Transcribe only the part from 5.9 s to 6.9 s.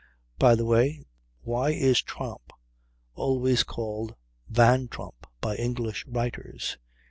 writers?